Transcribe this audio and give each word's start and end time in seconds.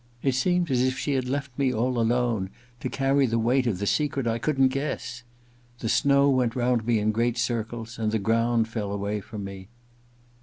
It 0.23 0.33
seemed 0.33 0.71
as 0.71 0.81
if 0.81 0.97
she 0.97 1.13
had 1.13 1.29
left 1.29 1.51
me 1.59 1.71
all 1.71 1.99
alone 1.99 2.49
to 2.79 2.89
carry 2.89 3.27
the 3.27 3.37
weight 3.37 3.67
of 3.67 3.77
the 3.77 3.85
secret 3.85 4.25
I 4.25 4.39
couldn't 4.39 4.69
guess. 4.69 5.21
The 5.77 5.89
snow 5.89 6.27
went 6.27 6.55
round 6.55 6.87
me 6.87 6.97
in 6.97 7.11
great 7.11 7.37
circles, 7.37 7.99
and 7.99 8.11
the 8.11 8.17
ground 8.17 8.67
fell 8.67 8.91
away 8.91 9.21
from 9.21 9.43
me. 9.43 9.67